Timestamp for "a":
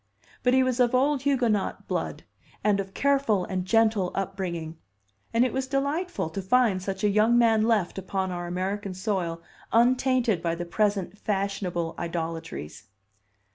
7.03-7.07